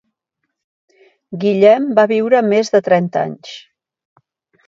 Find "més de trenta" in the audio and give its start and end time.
2.53-3.23